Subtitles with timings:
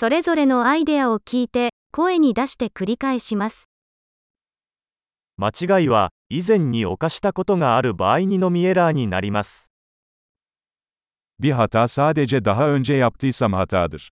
[0.00, 3.68] それぞれのアイデアを聞いて、声に出して繰り返します。
[5.36, 9.70] 間違いは以前に犯したことがある場合にのみエラーになります。
[11.38, 14.08] Bir hata sadece daha önce yaptıysam hatadır.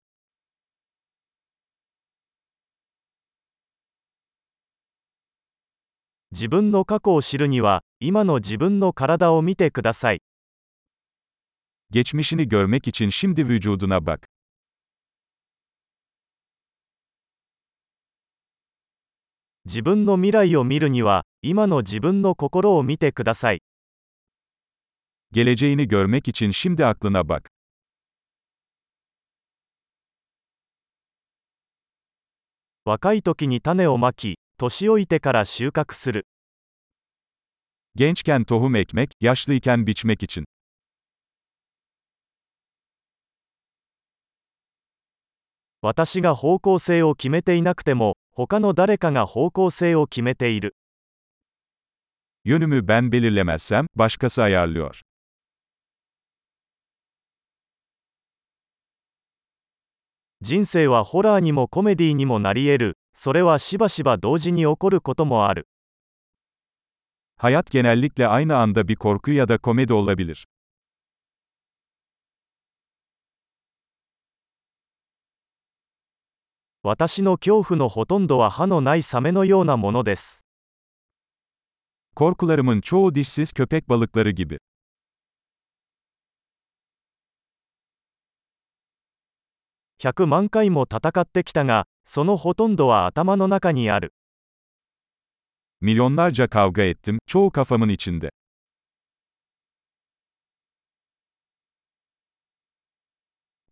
[6.33, 10.21] 自分の過去を知るには、今の自分の体を見てください。
[11.91, 14.34] Geçmişini görmek için şimdi vücuduna bak.
[19.67, 23.61] 自分の未来を見るには、今の自分の心を見てください。
[25.33, 27.49] Geleceğini görmek için şimdi aklına bak.
[32.85, 36.27] 若い時に種をまき、年老いてから収穫する。
[37.97, 40.45] Gençken tohum ekmek, yaşlıyken biçmek için.
[45.81, 50.75] 私が方向性を決めていなくても、他の誰かが方向性を決めている。
[52.45, 55.03] Yönümü ben belirlemezsem, başkası ayarlıyor.
[60.41, 62.99] 人生はホラーにもコメディにもなり得る。
[63.13, 65.69] それはしばしば同時に起こることもある。
[67.39, 70.47] Hayat genellikle aynı anda bir korku ya da komedi olabilir.
[76.87, 80.45] 私の恐怖のほとんどは歯のないサメのようなものです。
[82.15, 84.59] Korkularımın çoğu dişsiz köpek balıkları gibi.
[89.99, 94.13] 100万回も戦ってきたが、そのほとんどは頭の中にある。
[95.81, 98.31] Milyonlarca kavga ettim, çoğu kafamın içinde.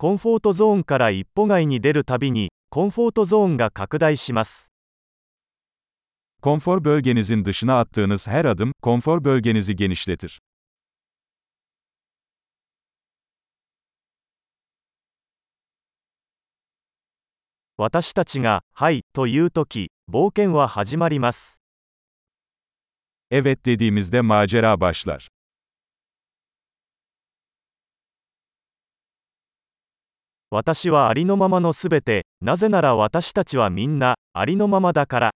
[0.02, 4.72] コンフォートゾーンから一歩外に出るたびに、コンフォートゾーンが拡大します。
[6.42, 10.40] Konfor bölgenizin dışına attığınız her adım, konfor bölgenizi genişletir.
[17.78, 21.62] 私たちが、はい、というとき、冒険は始まります。
[23.30, 25.28] Evet dediğimizde macera başlar.
[30.54, 35.30] 私はありのままのすべて、なぜなら私たちはみんな、ありのままだから。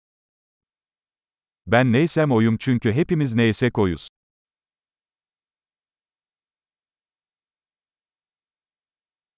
[1.67, 4.09] Ben neysem oyum çünkü hepimiz neyse koyuz.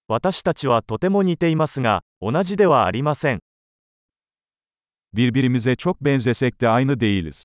[0.09, 3.39] 私たちはとても似ていますが、同じではありません。
[5.15, 7.45] Birbirimize çok benzesek de aynı değiliz.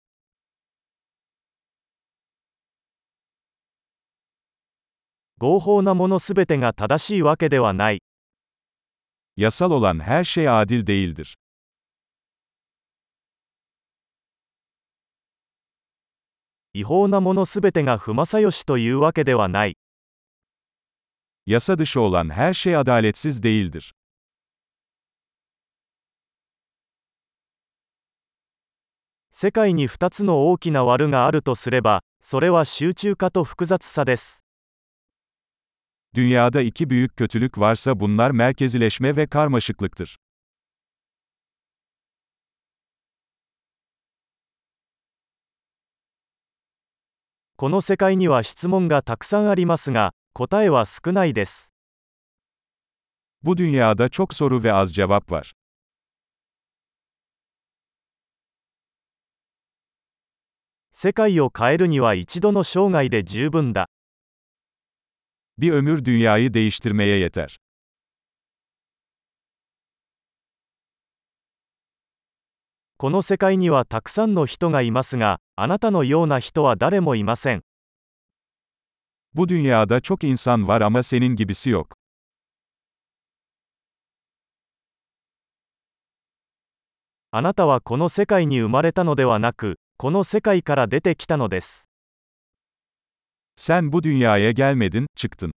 [5.38, 8.02] 合法なものすべてが正しいわけではない。
[9.38, 11.36] Yasal olan her şey adil değildir.
[16.76, 19.76] 違法なものすべてが不正義というわけではない。
[21.46, 23.94] Yasa dışı olan her şey adaletsiz değildir.
[29.32, 34.43] 世界に2つの大きな悪があるとすれば、それは集中化と複雑さです。
[36.16, 40.18] Dünyada iki büyük kötülük varsa bunlar merkezileşme ve karmaşıklıktır.
[47.56, 51.74] この世界には質問がたくさんありますが、答えは少ないです。
[53.42, 55.54] Bu dünyada çok soru ve az cevap var.
[60.92, 63.88] 世界を変えるには一度の生涯で十分だ。
[65.58, 67.60] Bir ömür dünyayı değiştirmeye yeter.
[72.98, 77.64] この世界にはたくさんの人がいますが、あなたのような人は誰もいません。
[79.34, 81.98] Bu dünyada çok insan var ama senin gibisi yok.
[87.32, 91.93] あなたはこの世界に生まれたのではなく、この世界から出てきたのです。
[93.66, 95.52] Sen bu dünyaya gelmedin, çıktın.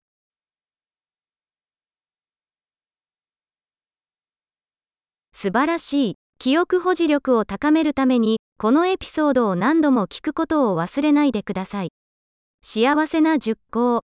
[5.32, 6.16] 素晴らしい。
[6.38, 11.90] 記憶保持力を高めるために、このエピソードを何度も聞くことを忘れないでください。
[12.62, 14.06] 幸せな熟考。